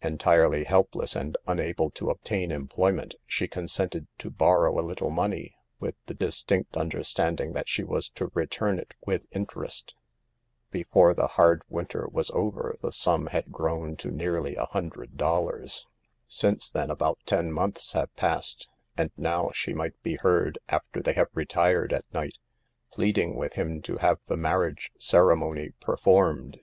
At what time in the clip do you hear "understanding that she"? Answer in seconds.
6.74-7.84